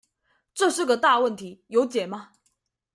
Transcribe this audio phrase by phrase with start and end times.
[0.55, 2.31] 這是個大問題，有解嗎？